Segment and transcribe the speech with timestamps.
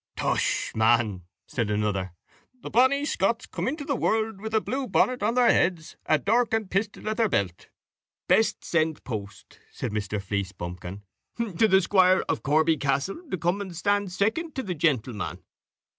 [0.15, 2.13] "Tush, man," said another,
[2.63, 6.25] "the bonny Scots come into the world with the blue bonnet on their heads, and
[6.25, 7.67] dirk and pistol at their belt."
[8.27, 10.19] "Best send post," said Mr.
[10.19, 11.03] Fleecebumpkin,
[11.55, 15.43] "to the squire of Corby Castle, to come and stand second to the gentleman."